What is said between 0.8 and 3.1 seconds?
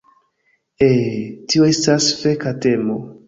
Eh, tio estas feka temo.